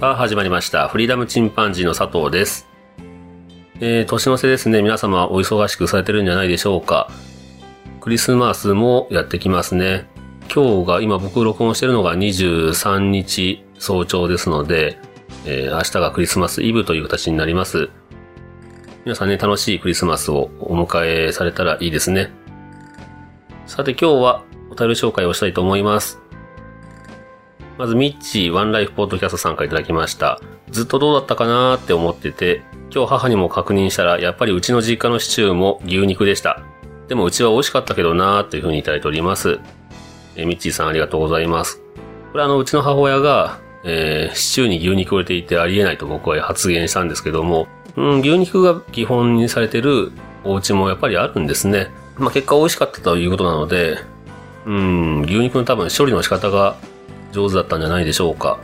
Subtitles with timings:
[0.00, 0.88] さあ始まりました。
[0.88, 2.66] フリーダムチンパンジーの佐藤です。
[3.80, 4.80] えー、年の瀬ですね。
[4.80, 7.10] 皆様お忙しくされてるんじゃないでしょうか。
[8.00, 10.08] クリスマスもやってきますね。
[10.50, 14.98] 今日が、今僕録音してるのが23日早朝ですので、
[15.44, 17.90] えー、明日がクリスマスイブという形になります。
[19.04, 22.30] 皆さんね、楽しいクリスマスをお迎えされたらいいですね。
[23.66, 26.19] さて今日はお便り紹介をしたいと思います。
[27.80, 30.38] まず、ミッチーワンライフポッドキャストさんからいただきました。
[30.68, 32.60] ずっとどうだったかなーって思ってて、
[32.94, 36.60] 今日母にも確認したら、やっぱりうちの実家のシチューも牛肉でした。
[37.08, 39.60] でもうちは美味しかったけどなーっていう風にいただいております。
[40.36, 41.80] えミッチーさんありがとうございます。
[42.32, 50.12] これあの、うちの母親が、えーシチューに牛肉を入れていてありえないと僕は発言したんですけども、うん、牛肉が基本にされてる
[50.44, 51.90] お家もやっぱりあるんですね。
[52.18, 53.96] まあ結果美味しかったということなので、
[54.66, 56.76] うん、牛肉の多分処理の仕方が
[57.32, 58.58] 上手だったんじゃないでしょうか。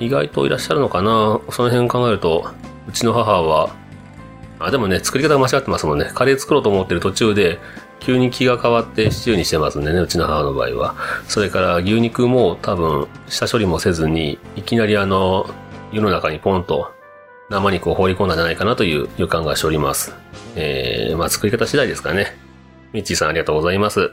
[0.00, 2.50] 意外といらっしゃるのかなその辺考えると、
[2.88, 3.74] うちの母は、
[4.60, 6.10] あ、でもね、作り方間違ってますもんね。
[6.14, 7.58] カレー作ろうと思ってる途中で、
[8.00, 10.94] 急に気が変わってシチューにしてますんでね、うちの母の場合は。
[11.26, 15.48] それから牛肉も多分、下処理もせずに、いきなりあの、
[15.92, 16.92] 湯の中にポンと
[17.50, 20.14] 生肉を放り込んだんじゃないかなという予感がしております。
[20.54, 22.36] えー、まあ作り方次第ですかね。
[22.92, 24.12] ミッチーさんありがとうございます。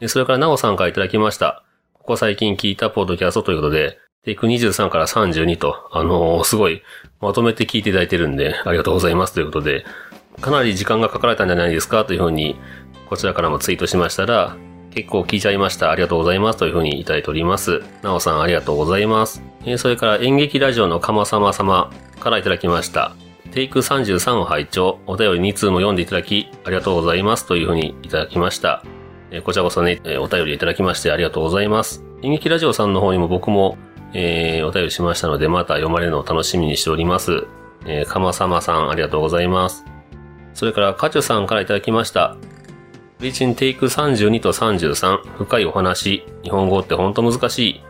[0.00, 1.64] でそれから、なおさんからいただきました。
[2.04, 6.82] ここ最近聞いたポッドキャストということで、テイク23から32と、あのーすごい、
[7.22, 9.86] まとめて聞いていただいてるんで、ありがとうございますということで、
[10.42, 12.04] かなり時間がかかられたんじゃないですか？
[12.04, 12.56] というふうに、
[13.08, 14.54] こちらからもツイートしましたら、
[14.90, 15.90] 結構聞いちゃいました。
[15.90, 16.58] ありがとうございます。
[16.58, 17.82] というふうにいただいております。
[18.02, 19.42] なおさんありがとうございます。
[19.64, 21.90] えーそれから演劇ラジオのかまさま様
[22.20, 23.16] からいただきました。
[23.52, 27.46] テイク33を拝聴お便り2通も読んでいただき、ありがとうございます。
[27.46, 28.84] というふうにいただきました。
[29.36, 32.04] えこちらこそね、えお便りいただきましてありがとうございます。
[32.22, 33.76] 演劇ラジオさんの方にも僕も、
[34.12, 37.44] えーお便りしましたので、また読まれるのを楽しみにしております。
[37.84, 39.84] えーかまさまさんありがとうございます。
[40.52, 42.36] それから、カチュさんからいただきました。
[43.18, 47.82] フリチンテイク32と33、深いお話、日本語ってほんと難しい。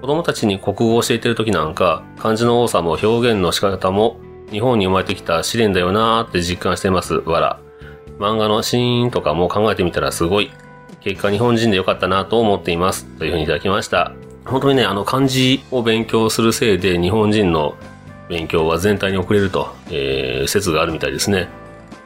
[0.00, 4.18] 子供たちに国語を教えてる時なんか、漢字の多さも表現の仕方も、
[4.50, 7.16] 日本に生まれてきた試練だよなーって実感してます。
[7.16, 7.60] わら。
[8.18, 10.50] 漫画のシーンとかも考えてみたらすごい。
[11.08, 13.06] 結果日本人でよかったなと思っています。
[13.18, 14.12] というふうにいただきました。
[14.44, 17.76] 本当にね、あの漢字を勉強するせいで日本人の
[18.28, 21.48] 勉強は全体に遅れると、えー説があるみたいですね。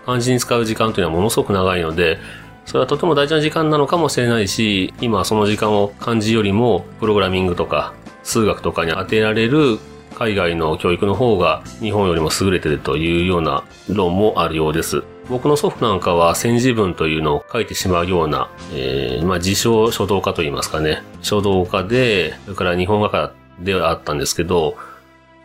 [0.06, 2.18] 漢字に使う時間というのはものすごく長いので、
[2.64, 7.92] それはとても大事な時間なのかもしれないし、今その時間を漢字よりもプログラミングとか
[8.22, 9.78] 数学とかに当てられる
[10.14, 15.02] 海外の教育の方が日本よりも優れてるというような論もあるようです。
[15.32, 21.02] 僕の祖父なんかは戦時文というのを書いてしまうような、えーまあ自称書道家といいますかね。
[21.22, 24.76] 書道家で、それから日本画家ではあったんですけど、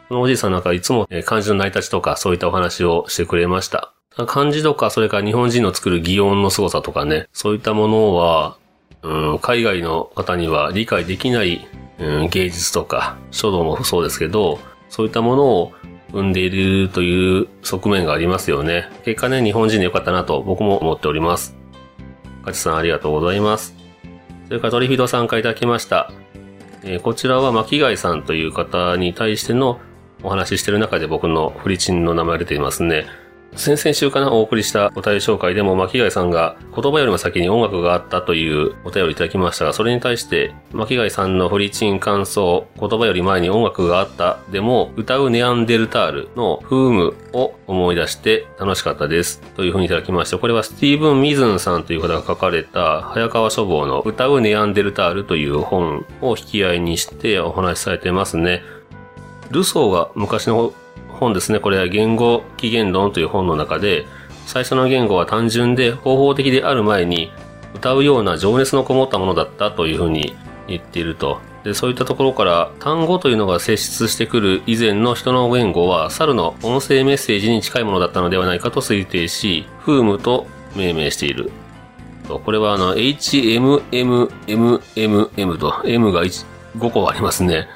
[0.10, 3.94] そのおじいさんなんかいつも漢字の成り立ちとかそういったお話をしてくれました。
[4.28, 8.58] 漢字とか、それから日本人の作る擬音の凄さとかね、そういったものは、
[9.04, 11.68] うん、海外の方には理解できない、
[12.00, 14.60] うん、芸術とか、書道もそうですけど、
[14.90, 15.72] そういったものを
[16.12, 18.90] 生んでいるという側面がありますよね。
[19.04, 21.56] 結果ね、日本人で良かったなと僕も思っております。
[22.46, 23.76] カチさんありがとうございます。
[24.48, 26.12] それからトリフィードさんからいただきました。
[26.84, 29.80] えーこちらは巻貝さんという方に対しての
[30.24, 33.06] お話ししてる中で僕のフリチンの名前が出ていますね。
[33.56, 49.42] 先々週かなお送りしたお便り紹介でも巻貝さんが言葉よりも先に音楽があったというお便りいただきましたが、それに対して巻貝さんのフリチン感想、言葉より前に音楽があったでも歌うネアンデルタールのフームを思い出して楽しかったです。
[49.56, 58.62] というふうにいただきまして、これはスティーブン・ミズンさんという方が書かれた早川書房の歌うネアンデルタールという本を引き合いにしてお話しされてますね。
[59.50, 60.74] ルソーが昔の
[61.18, 61.60] 本ですね。
[61.60, 64.06] これは言語起源論という本の中で、
[64.46, 67.32] 最初の言語は単純で方法的である前に、
[67.76, 70.36] 歌うような情熱のこもったものだったというふうに
[70.68, 71.40] 言っていると。
[71.64, 81.52] で、そういったところから、単語というのが接出してくる以前の人の言語は、猿の音声メッセージに近いものだったのではないかと推定し、フームと命名している。
[82.28, 87.68] これはあの、HMMMMM と、M が5個ありますね。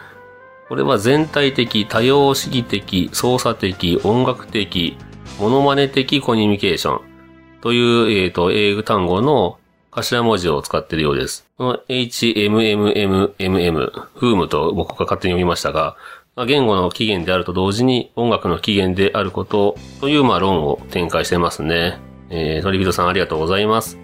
[0.71, 4.95] これは全体的、多様主義的、操作的、音楽的、
[5.37, 7.03] モノマネ的コミュニケーション
[7.59, 9.59] という、えっ、ー、と、英語単語の
[9.91, 11.45] 頭文字を使っているようです。
[11.57, 15.97] この HMMMMM、フームと僕が勝手に読みましたが、
[16.47, 21.99] 言語の起源であると同時に音楽の起源であることという、まあ、論を展開してますね。
[22.29, 23.99] えー、トリビトさんありがとうございます。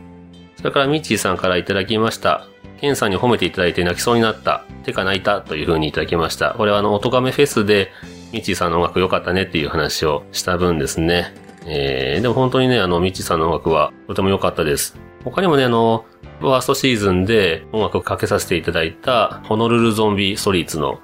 [0.58, 2.46] それからミッチーさんからいただきました。
[2.80, 4.64] ケンさんに褒めていただいて泣きそうになった。
[4.84, 6.52] 手が泣いたという風にいただきました。
[6.52, 7.92] これはあの、音亀フェスで、
[8.32, 11.34] ミッチーさんの音楽良かったねっていう話をした分ですね。
[11.66, 14.98] えー、でも本当にね、あの、ミッチーさんの音楽はとても良かったです。
[15.24, 16.06] 他にもね、あの、
[16.40, 21.00] ファーストシーズンで音楽をかけさせていただいた、ホノルルゾンビストリーツの、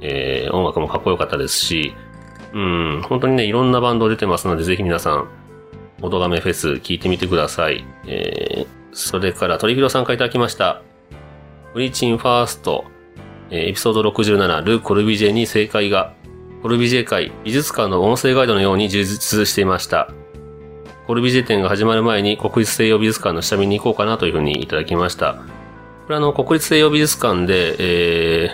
[0.00, 1.94] えー、音楽もかっこよかったですし、
[2.52, 5.28] うん、本当にね、いろんなバンド出てますので、ぜひ皆さん、
[6.02, 7.84] 音亀フェス聞いてみてください。
[8.06, 10.82] えー、それから、鳥広さんからいただきました。
[11.74, 12.84] ブリチンファースト、
[13.50, 16.14] えー、エピソード67、ル・コルビジェに正解が、
[16.62, 20.08] コルビジェ会、美術館の音声ガイドのように充実していました。
[21.08, 25.34] コルビジェ展が始まる前に国立西洋美術館の下見に行こうかなというふうにいただきました。
[25.34, 28.50] これあの、国立西洋美術館で、え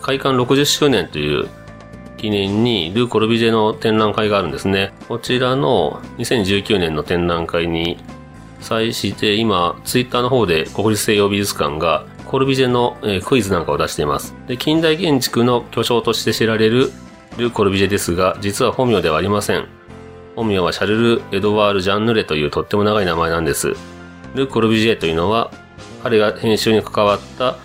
[0.00, 1.48] 開館60周年という
[2.16, 4.94] 記念にルー・コルビジェの展覧会があるんですね。
[5.08, 7.98] こちらの2019年の展覧会に
[8.60, 14.34] 際して今、ツイッターの方で国立西洋美術館がコルビジェの、え、クイズなんかを出しています。
[14.48, 16.90] で、近代建築の巨匠として知られる
[17.38, 19.66] ル・コルビジェですが、実は本名ではありません。
[20.34, 23.74] 本名はシャルル・エドワール・ジャンヌレというとっても長い名前なんです。
[24.34, 25.50] ル・コルビジェというのは、
[26.02, 27.56] 彼が編集に関わった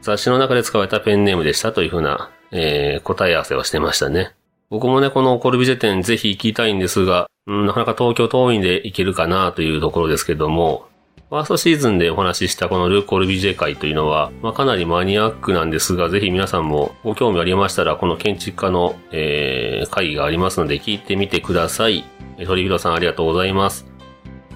[0.00, 4.32] 雑誌の中で使われたペンネームでしたというふうな、えー、答え合わせをしてましたね。
[4.70, 10.86] 僕もね、このコルビジェ展ぜひ行きたいんですが、うん、なかなか東京遠いんで行けるかなというところですけども、
[11.32, 22.04] ファーストシーズンでお話ししたこのルー・コールビジェ会というのは、まあ、かなりマニアックなんですが、ぜひ皆さんもご興味ありましたら、この建築家の、えー、会がありますので聞いてみてください。
[22.44, 23.86] トリビロさんありがとうございます。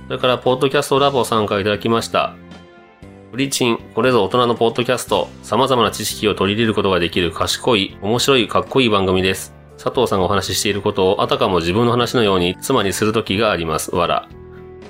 [0.06, 2.36] それから、ポッドキャストラボ参加いただきました。
[3.32, 9.54] ブリチン、これぞ大人のポッドキャスト、様々な知識を取り入れることができる賢い、面白い、かっこいい番組です。
[9.82, 13.94] 佐藤さんがお話ししていることをあたかも自分の話のように妻にする時があります。
[13.94, 14.28] わら。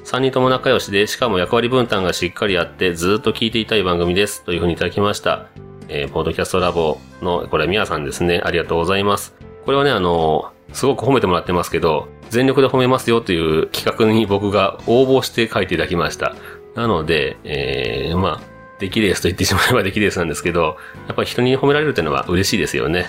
[0.07, 4.45] 3人とも仲良しで、しかも役割分担がしっかりあって、ずっと聞いていたい番組です。
[4.45, 5.49] というふうにいただきました。
[5.89, 8.41] えー、ポードキャストラボの、これ、みやさんですね。
[8.45, 9.35] ありがとうございます。
[9.65, 16.37] これはね、あのすごく褒めてもらってますけど、全力で褒めますよという企画に僕が応募して書いていただきました。
[16.77, 18.41] なので、えー、まあ、
[18.79, 20.77] 出来レースと言ってしまえば出来レースなんですけど、
[21.09, 23.07] やっぱり人に褒められるというのは嬉しいですよね。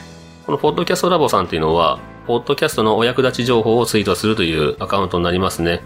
[0.48, 5.84] このポッドキャストラボさんというのは、ポッドキャストのお役立ち情報をツイートするというアカウントになりますね。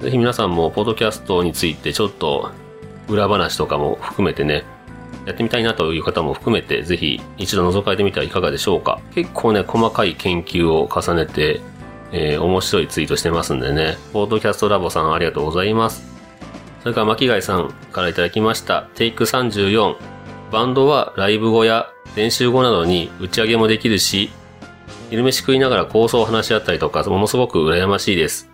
[0.00, 2.50] ぜひ皆さんも、ポッドキャストについてちょっと、
[3.08, 4.64] 裏話とかも含めてね、
[5.26, 8.98] やってみたいなという方も含めて、ぜひ一度覗かれてみてはいかがでしょうか。
[9.14, 11.60] 結構ね、細かい研究を重ねて、
[12.12, 16.02] えー、面白いツイートしてますんでね、ポッドキャストラボさんありがとうございます。
[16.82, 19.96] それから巻貝さんからいただきました、テイク34。
[20.50, 24.30] バンドはライブ後や練習後などに打ち上げもできるし、
[25.10, 28.49] 昼飯食いながら構想を話し合ったりとか、ものすごく羨ましいです。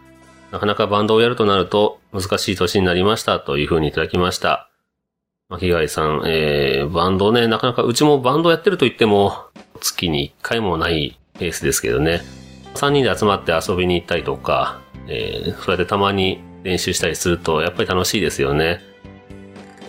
[0.57, 4.71] なかなかバンドをやるとなると難しい年になりましたというふうにいただきました。
[5.51, 9.35] 巻貝さん、えー、バンドね、なかなかうちもバンドやってると言っても
[9.83, 12.23] 月に1回もないペースですけどね。
[12.75, 18.81] 3人で集まって遊びに行ったりとか、えー、そうやってたまに練習したりするとやっぱり楽しいですよね。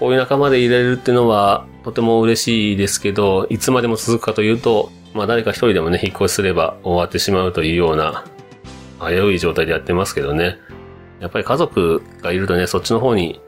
[0.01, 8.25] こういう仲間でいられるっていうのはとても嬉しいですけど、いつまでも続くかというと、まあ誰か一人でもね、引っ越しすれば終わってしまうというような
[8.99, 10.57] 危うい状態でやってますけどね。
[11.19, 13.41] やっぱり家族がいるとね、そっちの方に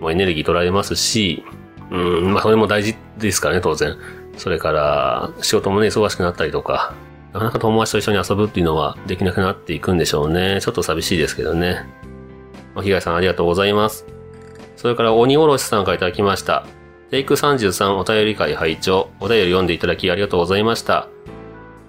[0.00, 1.44] もエネルギー取られますし、
[1.90, 3.96] うん、まあそれも大事ですからね、当然。
[4.36, 6.94] それから、仕事もね、忙しくなったりとか、
[7.32, 10.60] なかなか友達と一緒に遊ぶっていうのはできなくなっていくんでしょうね。
[10.60, 11.86] ちょっと寂しいですけどね。
[12.74, 14.06] まあ、被害さんありがとうございます。
[14.76, 16.66] それから鬼おろしさんからいただきました。
[17.10, 21.08] テイク33お便り会拝聴お便り読んでいただきありがとうございました。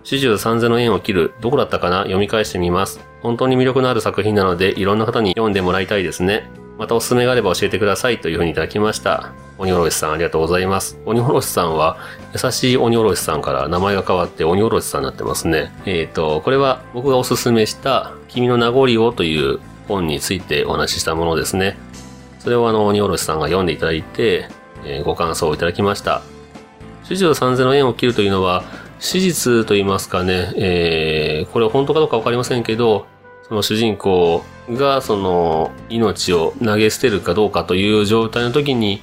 [0.04, 2.00] 始終三千の円を切る、どこだったかな？
[2.00, 3.00] 読み返してみます。
[3.22, 6.50] 本当に魅力のある作品なので、いろんな方に読んでもらいたいですね。
[6.78, 9.32] またおすすめがあれば教えてくださいというふうにいただきました。
[9.58, 11.00] 鬼おろしさんありがとうございます。
[11.06, 11.98] 鬼おろしさんは、
[12.34, 15.72] 優しい鬼おろしさんから名前が変わって鬼おろしさんになってますね。
[15.86, 21.78] えっ、ー、と、これは僕がおすすめした君の名残をという本についてお話ししたものですね。
[22.40, 24.50] それをあの、鬼おろしさんが読んでいただいて、
[24.84, 26.24] えー、ご感想をいただきました。
[27.06, 28.64] 主従三千の円を切るというのは、
[29.04, 33.06] 史実と言いますかね、えー、これ本当かどうかわかりませんけど、
[33.48, 39.02] その主人公がその命を投げ捨てるかどうかという状態の時に、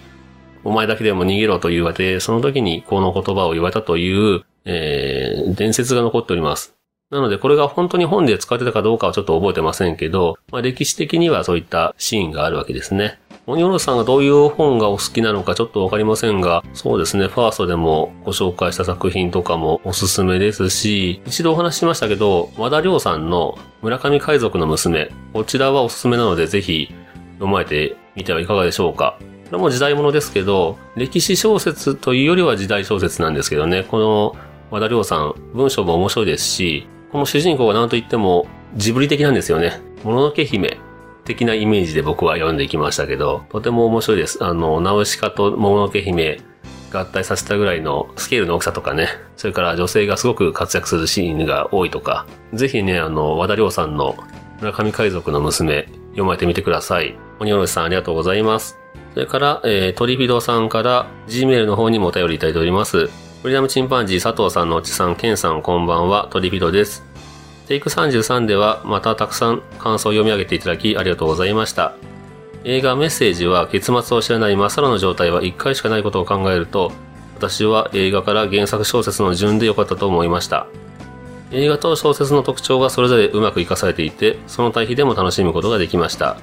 [0.65, 6.75] お前だけでも逃げろと言われて、その時にこの言葉を言われたというえー、伝説が残っております。
[7.11, 13.19] なので、これが本当に本で使ってたかどうかはちょっと覚えてませんけど、まあ、歴史的にはそういったシーンがあるわけですね。
[13.51, 26.95] 鬼おろさんがどういう本がお好きなのかちょっとわかりませんが、そうですね、ファーストでもご紹介した作品とかもおすすめですし、一度お話ししましたけど、和田亮さんの村上海賊の娘、こちらはおすすめなのでぜひ
[27.35, 29.19] 読まれてみてはいかがでしょうか。
[29.47, 34.37] これも時代物ですけど、歴史小説というよりは時代小説なんですけどね、この
[34.71, 39.81] 和田亮さん、文章も面白いですし、この主人公が何と言ってもジブリ的なんですよね。
[40.05, 40.79] もののけ姫
[41.25, 44.43] 的なイメージで僕は読んでいきましたけど、とても面白いです。
[44.43, 46.41] あの、ナウシカともののけ姫
[46.93, 54.17] 合体させたぐらいのスケールの大きさとかね、それから女性がすごく活躍するシーンが多いとか、ぜひね、あの、和田亮さんの
[54.61, 57.17] 村上海賊の娘、読まれてみてください。
[57.39, 58.79] 鬼おろしさんありがとうございます。
[59.15, 63.09] それから、えー、トリフィドさんから Gmail の方にもお便りいただいております。
[63.43, 67.10] フリダムチンパンジー佐藤さんのおちさん、ケンさんこんばんは、トリフィドです。
[67.71, 71.95] テイク33ではまたたくさん感想を読み上げていただきありがとうございました。
[72.65, 76.91] 映画メッセージは結末を知らないまっさらの状態は1回しかないことを考えると、
[77.37, 80.67] 私は映画から原作小説の順で良かったと思いました。
[81.53, 86.39] 映画と小説の特徴がそれぞれうまく活かされていて、その対比でも楽しむことができました。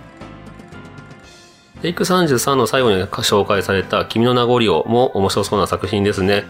[1.82, 6.46] テイク33の最後に紹介された君の名残をも面白そうな作品ですね。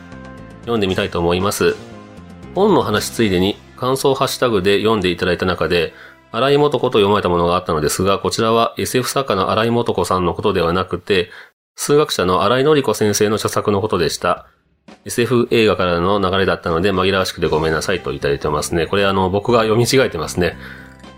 [0.61, 1.75] 読んでみたいと思います。
[2.55, 5.93] 本の話ついでに感想ハッシュタグで読んでいただいた中で、
[6.31, 11.29] 荒井元子と読まれたものがあったのですが、こちらは SF 作家の荒井元子さんのことではなくて、
[11.75, 14.47] 数学者の荒井の子先生の著作のことでした。
[15.05, 18.87] SF 映画からの流れだったので紛らわしくてごめんなさいといただいてますね。
[18.87, 20.57] これあの、僕が読み違えてますね。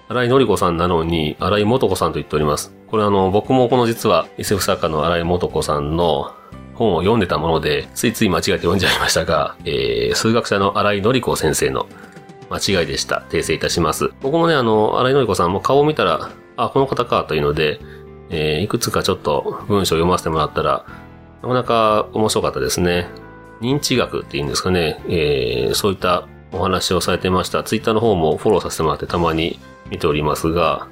[0.10, 2.74] 荒井のり子さんなのに、荒井元子さんと言っております。
[2.88, 6.34] これあの、僕もこの実は SF 作家の荒井元子さんの
[6.80, 11.88] 本を読んでたもので、ついつい間違えて読んじゃいましたが、えー、数学者の荒井のり子先生の
[12.50, 13.26] 間違いでした。
[13.30, 14.12] 訂正いたします。
[14.22, 17.80] 僕もね、あの、荒井のり子さんも顔を見たら、あ、この方かというので、
[18.30, 20.86] えー、いくつかちょっと文章を読ませてもらったら、
[21.42, 23.08] なかなか面白かったですね。
[23.60, 27.64] 認知学っていうんですかね、えー、そういったお話をされてました。
[27.64, 29.60] ツイッターの方もフォローさせてもらってたまに
[29.90, 30.88] 見ておりますが、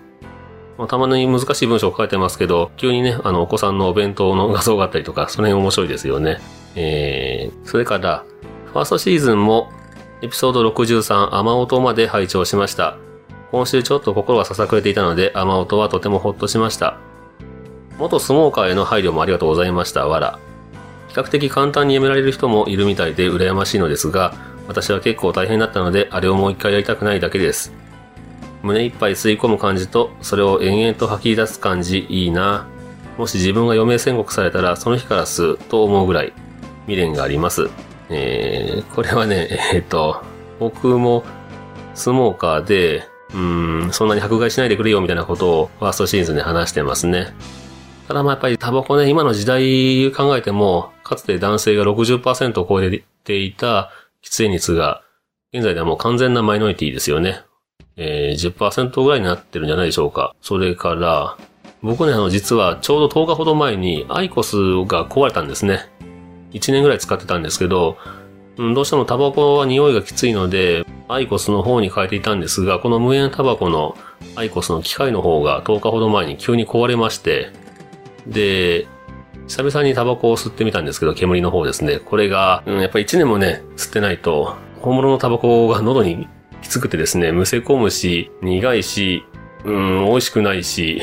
[0.78, 6.40] まあ、たまに難しい文章を書いてますけど、急にね、あの、お子さんのお弁当の画像があったりとか、その辺面白いですよね。
[6.76, 8.24] えー、それから、
[8.72, 9.72] ファーストシーズンも、
[10.22, 12.98] エピソード63、雨音まで拝聴しました。
[13.52, 16.98] 今週ちょっと心がささくれていたので、雨音はとてもほっとしました。
[17.98, 20.08] 元相撲界への配慮もありがとうございました。
[20.08, 20.40] わら。
[21.08, 24.36] 比較的簡単にやめられる人もいるみたいで羨ましいのですが、
[24.68, 27.74] 私は結構大変だったので、あれをもう一回やりたくないだけです。
[28.68, 32.68] 胸いっぱい吸い込む感じと、それを延々と吐き出す感じ、いいな。
[33.18, 36.34] もし自分が余命宣告されたら、その日から吸うと思うぐらい、
[36.86, 37.70] 未練があります。
[38.10, 40.22] えー、これはね、 えー、っと、
[40.60, 41.24] 僕も、
[41.96, 47.34] スモーカーで、うん、そんなに迫害しないでくれよみたいなことを、ファーストシーズンで話してますね。
[48.08, 53.92] ただまあやっぱりタバコね、今の時代考えても、かつて男性が60%を超えていた
[54.24, 55.02] 喫煙率が、
[55.54, 57.42] 現在ではもう完全なマイノリティですよね。
[57.98, 60.36] えー、10%ぐらいになってるんじゃないでしょうか。
[60.42, 61.38] それから、
[61.82, 64.56] 僕ね、あの、実はちょうど10日ほど前にアイコス
[64.86, 65.90] が壊れたんですね。
[66.52, 67.98] 1年ぐらい使ってたんですけど、
[68.58, 73.96] うん、どうしてもタバコは匂いがきついので、アイコスの方に変えていたんですが、この無煙タバコの
[74.36, 77.52] アイコスの機械の方が10日ほど前に急に壊れまして、
[78.26, 78.88] で、
[79.48, 82.00] 久々にタバコを吸ってみたんですけど、煙の方ですね。
[82.00, 86.28] これが、うん、やっぱり1年もね、吸ってないと、本物のタバコが喉に
[86.62, 89.24] きつくてですね、むせ込むし、苦いし、
[89.66, 91.02] うん、美味しくないし、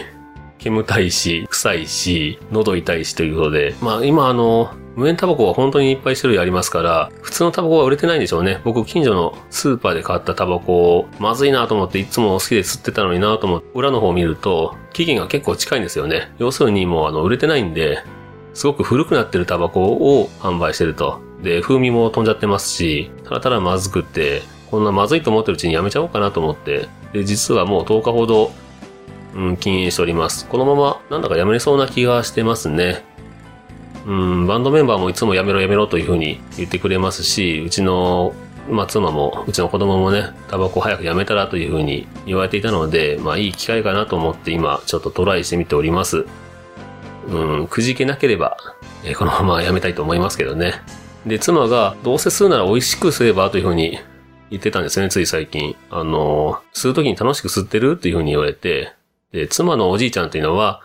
[0.59, 8.61] 煙たいし、臭いし、喉痛いしということで、まあ今あの、無煙タバコは本当にいっぱい種類ありますから、普通のタバコは売れてないんでしょうね。
[8.65, 16.33] 僕、近所のスーパーで買ったタバコを、まずいなと思っていつも好きで吸ってたのになと思って、裏の方を見ると、期限が結構近いんですよね。
[16.39, 17.99] 要するにもうあの、売れてないんで、
[18.55, 21.21] すごく古くなってるタバコを販売してると。
[21.43, 24.43] で、風味も飛んじゃってますし、ただただまずくって、
[24.75, 28.51] こんなまずいと思ってるうちにやめちゃおうかなと思って、で、実はもう10日ほど、
[29.37, 30.49] うん、禁煙しております。
[30.49, 33.05] このまま、なんだかやめれそうな気がしてますね。
[34.05, 38.35] うん、バンドメンバーもいつもやめろやめろというふうに言ってくれますし、うちの、
[38.69, 46.27] まあ、妻も、うちの子供もね、タバコ早くやめたらというふうに言われていたので、まあ、いい機会かなと思って今、ちょっとトライしてみております。
[47.29, 48.57] うん、くじけなければ、
[49.05, 50.83] えこのままやめたいと思いますけどね。
[51.25, 54.01] で、妻が、どうせ吸うなら美味しく吸えばというふうに
[54.55, 55.77] 言ってたんですね、つい最近。
[55.91, 58.93] あの、吸う時に楽しく吸ってるっていうふうに言われて、
[59.33, 60.81] で、妻のおじいちゃんというのは、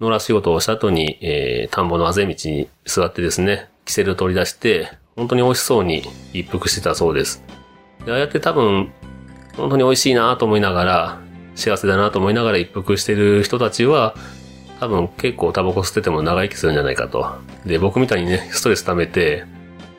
[0.00, 7.42] 野良仕事をした後に、えー、田んぼのあぜ道に座ってですね、キセルを取り出して、本当に美味しそうに一服してたそうです。
[8.04, 8.92] でああやって多分、
[9.56, 11.20] 本当に美味しいなと思いながら、
[11.54, 14.16] 幸せだなと思いながら一服してる人たちは、
[14.80, 17.38] 多分結構タバコ吸ってても長生きするんじゃないかと。
[17.64, 19.44] で、僕みたいにね、ストレス溜めて、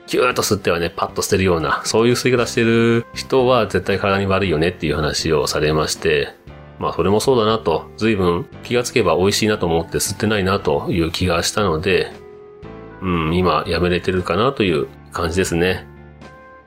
[0.07, 6.29] ギューッと吸ってはね、パッと捨てるような、そういう吸い方してる人は絶対体に悪いよねっていう話をされまして、
[6.79, 12.11] まあそれもそうだなと、随分気がつけば美味しいなと思って吸ってないなという気がしたので、
[13.01, 15.85] うん、今やめれてるかなという感じですね。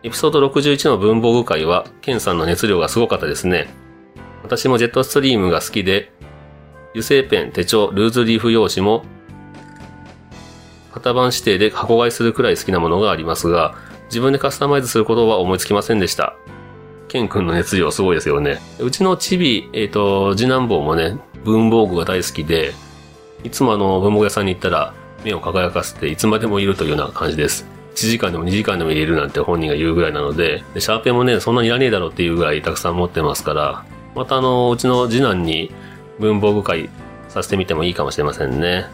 [0.03, 3.69] エピソード61の文房具会は、ケンさんの熱量がすごかったですね。
[4.43, 6.13] 私もジェットストリームが好きで、
[6.91, 9.05] 油性ペン、手帳、ルーズリーフ用紙も、
[10.93, 13.75] 型番指定で箱買いするくらい好きなものがありますが、
[14.07, 16.35] 自分でカスタマイズすることは思いつきませんでした。
[17.09, 18.61] ケン君の熱量すごいですよね。
[18.79, 22.73] うちのチビ、えっ、と、次男坊もね、文房具が大好きで、
[23.45, 24.95] いつもあの、文房具屋さんに行ったら、
[25.25, 27.67] 目を輝かせていつまでもいるというような感じです。
[27.95, 35.73] 1時間でも2時間でも入れるなんて本人が言うぐらいなので、でシャーペンもね、そんなにいらねえだろうっていうぐらいたくさん持ってますから、またあの、うちの次男に
[36.19, 36.89] 文房具会
[37.29, 38.87] させてみてもいいかもしれませんね。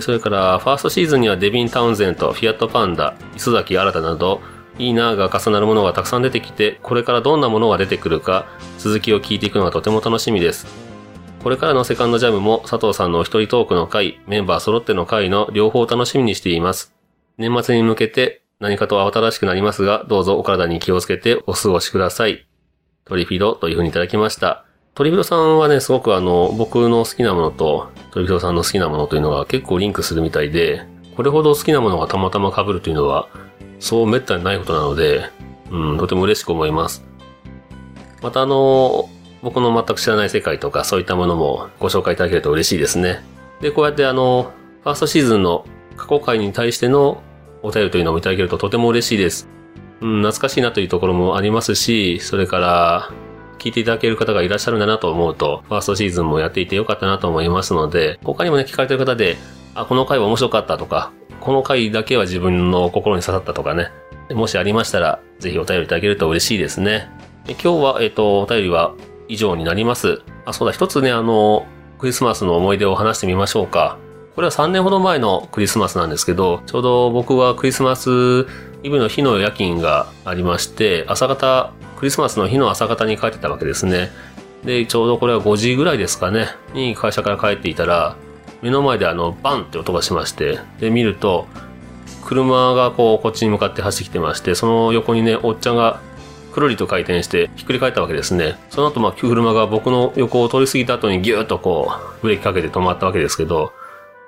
[0.00, 4.40] それから、ファーストシーズンにはデビン・タウンゼント、フィアット・パンダ、磯崎新など、
[4.78, 8.46] いいなが重なるものがたくさん出てきて、これからどんなものが出てくるか、
[8.78, 10.66] 続きを聞いていくのがとても楽しみです。
[11.42, 16.94] これからのセカンドジャムも佐藤さんのお一人トークの回、メンバー揃っての回の両方を楽しみにしています。
[17.38, 22.46] 年末に向けて何かと慌ただしくなりますが、どうぞお体に気をつけてお過ごしください。
[23.04, 24.67] トリフィドという風にいただきました。
[24.98, 33.28] トリフィドさんはね、すごくあの、僕の好きなものと、トリフィドさんの好きなものというのが結構リンクするみたいで、これほど好きなものがたまたま被るというのは、
[33.78, 35.30] そう滅多にないことなので、
[35.70, 37.04] うん、とても嬉しく思います。
[38.22, 39.08] またあの、
[39.40, 43.22] 僕の全く知らない世界とかそういったものもご紹介いただけると嬉しいですね。
[43.60, 44.50] で、こうやってあの、
[44.82, 45.64] ファーストシーズンの
[45.96, 47.22] 過去回に対しての
[47.62, 49.48] お便りというのもいただけるととても嬉しいです。
[50.00, 53.12] うん、懐かしいなというところもありますし、それから、
[53.58, 59.36] 聞いていただける方がいらっしゃるんだなと思うと、ファーストシーズンもやっていてよかったなと思いますので、他にもね、聞かれてる方で、
[59.74, 63.90] あ、この回は面白かったとか、この回だけは自分の心に刺さったとかね、
[64.30, 67.10] もしありましたら、ぜひお便りいただけると嬉しいですね。
[67.46, 68.94] 今日は、えっ、と、お便りは
[69.28, 70.22] 以上になります。
[70.44, 71.66] あ、そうだ、一つね、あの、
[71.98, 73.98] クリスマスの思い出を話してみましょうか。
[74.34, 78.46] これは3年ほど前のクリスマスなんですけど、ちょうど僕はクリスマス
[78.82, 84.10] イブの日の夜勤がありまして、朝方、クリスマスの日の朝方に帰ってたわけですね。
[84.64, 88.16] で、ちょうどこれは5時ぐらいですかね、に会社から帰っていたら、
[88.62, 91.46] 目の前であの、バンって音がしまして、で、見ると、
[92.24, 96.00] 車がこう、こっちに向かって走ってきてまして、その横にね、おっちゃんが
[96.52, 98.56] くるりと回転してひっくり返ったわけですね。
[98.70, 103.72] その後、まあ、車が僕の横を通り過ぎた後にギューッとこう、ブレーキかけて止まったわけですけど、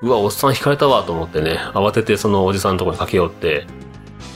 [0.03, 3.67] うわ、おっさん引かれたわと思ってね、慌ててそのおじさんのところに駆け寄って、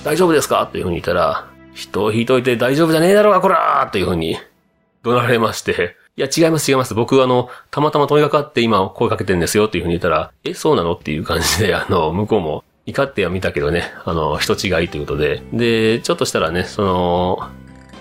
[0.05, 0.69] 大丈夫ですか？
[0.71, 3.91] というふうに言ったら、人を引いといて大丈夫じゃねえだろうが、こらー！
[3.91, 4.37] というふうに
[5.05, 6.95] 怒られまして、いや、違います、違います。
[6.95, 10.93] 僕、あの、たまたま通りがかって今声かけてんですよっていうふうに言ったら、え、そうなの？
[10.93, 17.49] っていう感じで、 あの、向こうも怒っては見たけどね、あの、人違いということで、で、ちょっとしたらね、その、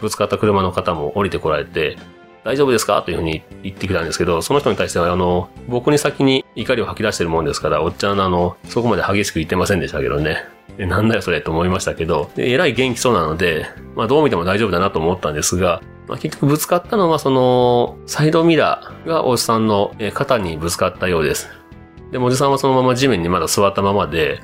[0.02, 1.98] ぶつかった車の方も降りてこられて、
[2.44, 3.02] 大丈夫ですか？
[3.02, 10.46] というふうに言ってきたんですけど、その人に対しては、あの、僕に先に怒りを吐き出してるもんですから、おっちゃんの、あの、そこまで激しく言ってませんでしたけどね。
[10.78, 21.48] でなんだよそれと思いましたけど、でえらい元気そうなので、まあどう見ても大丈夫だなと思ったんですが、まあ結局ぶつかったのはその、サイドミラーがおじさんの肩にぶつかったようです。
[22.12, 24.42] でおじさんはそのまま地面にまだ座ったままで、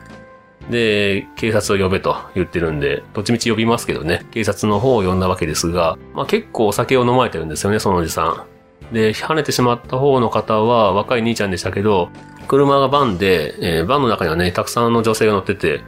[0.69, 8.45] で、警察を呼べと言ってるんで、どっちみち呼びますけどね、警察の方を呼んだわけですが、まあ結構お酒を飲まれてるんですよね、そのおじさ
[8.91, 8.93] ん。
[8.93, 12.09] で、跳ねてしまった方の方は若い兄ちゃんでしたけど、
[12.47, 15.81] 車がバンで、えーバンの中にはね、たくさんの女性が乗ってて、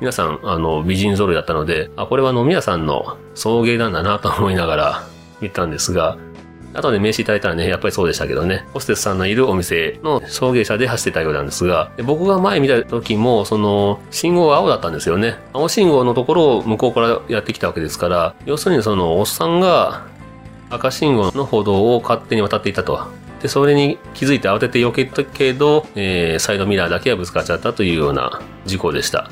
[0.00, 5.02] 皆さん、あの、美人揃いだったので、あ、これは飲み屋さんの送迎なんだなと思いながら
[5.40, 6.16] 見たんですが、
[6.74, 15.36] 後で名刺いただいたらね、やっぱりそうでしたけどね、ホステスさんのいるお店の送迎車で走ってたようなんですが、で僕が前見た時も、その、信号が青だったんですよね。
[15.52, 20.04] 青信号のところを向こうからやってきたわけですから、要するにその、おっさんが
[20.70, 23.00] 赤信号の歩道を勝手に渡っていたと。
[23.42, 29.30] で、それに気づいて慌てて避けたけど、えーサイドミラーだけはぶつかっちゃったというような事故でした。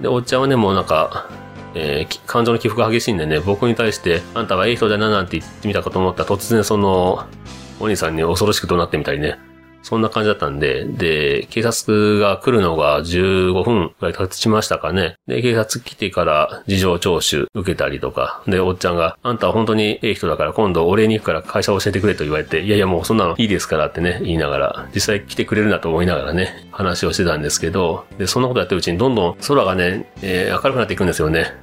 [0.00, 1.28] で、おっちゃんはね、もうなんか、
[1.74, 7.24] えー感情の起伏が激しいんでね、僕に対して、あんたはいい人だななんて言ってみたかと思ったら、突然その、
[7.80, 9.38] お兄さんに恐ろしく怒鳴ってみたりね、
[9.82, 15.16] そんな感じだったんで、で、警察が来るのが15分くらい経ちましたかね。
[15.26, 31.54] で、警察来てから事情聴取受けたりとか、で、おっちゃんが、あんたは本当にええ人だから今度お礼に行くから会社教えてくれと言われて、いやいやもうそんなのいいですからってね、言いながら、実際来てくれるなと思いながらね、話をしてたんですけど、で、そんなことやってるうちにどんどん空がね、えー、明るくなっていくんですよね。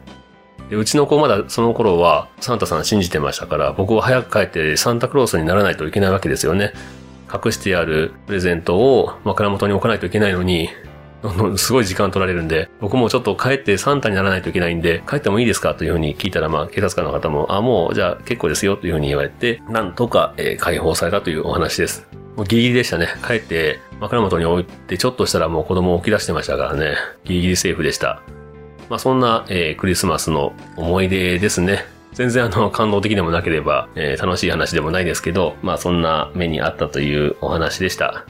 [0.69, 6.73] で、うちの子まだその頃はサンタさん信じてましたから、僕は早く帰ってサンタクロースにならないといけないわけですよね。
[7.31, 10.69] 隠してあるプレゼントを枕元に置かないといけないのに、
[11.57, 22.07] すごい時間取られるんで、僕もちょっと帰ってサンタにならないといけないんで、帰ってもいいですかというふうに聞いたら、まあ、警察官の方も、あ、もう、じゃあ結構ですよというふうに言われて、なんとか、えー、解放されたというお話です。
[22.35, 23.07] もうギリギリでしたね。
[23.25, 26.95] 帰って枕元に置いてちょっとしたらもう子供を起き出してましたからね。
[27.25, 28.21] ギリギリセーフでした。
[28.89, 31.85] まあ、そんな、えー、クリスマスの思い出ですね。
[32.17, 38.25] 全然あの、感動的でもなければ、えー、楽しい話でもないですけど、まあそんな目にあったというお話でした。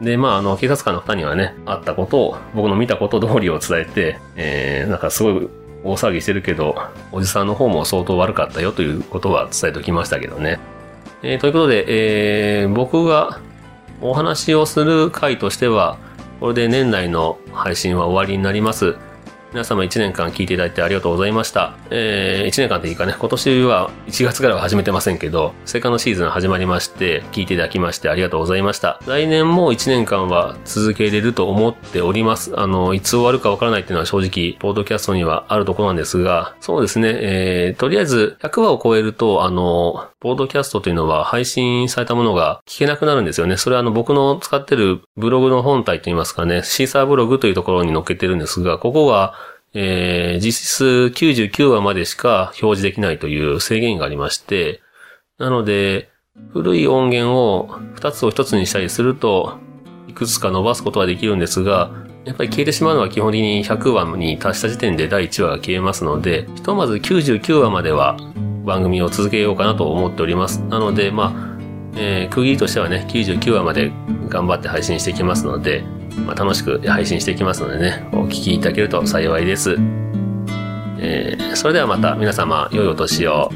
[0.00, 5.48] で、まああの、警察官の二人にはね、あったことを、僕の見たこと通りを伝えて、えー、なんかすごい
[5.84, 6.74] 大騒ぎしてるけど、
[7.12, 10.58] おじさんの方も相当悪かったよということは伝えておきましたけどね。
[11.22, 13.38] えー、ということで、えー、僕が
[14.00, 15.96] お話をする回としては、
[16.40, 18.96] これで年内の配信は終わりになります。
[19.52, 21.76] 皆様1年間聞いていただいてありがとうございました。
[21.90, 29.00] えー、1年間でいいかね、今年は1月からは始めてませんけど、セカンドシーズン始まりまして、聞いていただきましてありがとうございました。
[29.06, 32.52] 来年も1年間は続けれると思っております。
[32.60, 43.56] あの、いつ終わるかわからないっていうのは正直、ポードキャストにはあるところなんですが、そうですね、えー、とりあえず100話を超えると、あの、ポードキャストというのは配信されたものが聞けなくなるんですよね。
[43.56, 49.34] それはあの僕の使ってるブログの本体といいますかね、シーサーブログというところに載っけてるんですが、ここは
[49.74, 54.80] えー、実質99話までしか表示できないという制限がありまして、
[55.38, 56.10] なので、
[56.52, 59.58] 古い音源を2つを1つにしたりすると、
[60.08, 61.90] いくつか伸ばすことはできるんですが、
[62.24, 68.16] やっぱり消えてしまうのは基本的に100話に達した時点で第1話が消えますので、ひとまず99話までは
[68.64, 70.60] 番組を続けようかなと思っております。
[70.64, 71.50] なので、まあ、
[71.96, 73.92] えー、区切りとしてはね、99話まで
[74.28, 75.84] 頑張って配信していきますので、
[76.26, 79.76] まあ、楽しく配信していきますのでね、お聴きいただけると幸いです。
[80.98, 83.50] えー、それではまた皆様、良いお年を。